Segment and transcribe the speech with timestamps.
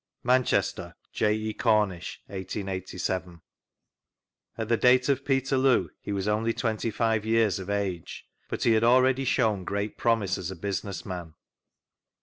[0.23, 1.35] (Manchester, J.
[1.35, 1.53] E.
[1.53, 3.39] Cornish, 1887.)
[4.57, 8.73] At the date of Peterloo he was only twenty five years of age, but he
[8.73, 11.35] bad already shown great promise as a business man.